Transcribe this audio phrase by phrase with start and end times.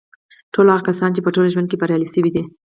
[0.53, 2.43] ټول هغه کسان چې په ژوند کې بریالي شوي دي